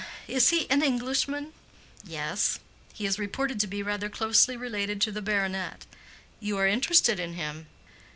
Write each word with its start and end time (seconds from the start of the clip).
Is 0.27 0.49
he 0.49 0.65
an 0.71 0.81
Englishman?" 0.81 1.53
"Yes. 2.03 2.57
He 2.91 3.05
is 3.05 3.19
reported 3.19 3.59
to 3.59 3.67
be 3.67 3.83
rather 3.83 4.09
closely 4.09 4.57
related 4.57 4.99
to 5.01 5.11
the 5.11 5.21
baronet. 5.21 5.85
You 6.39 6.57
are 6.57 6.65
interested 6.65 7.19
in 7.19 7.35
him?" 7.35 7.67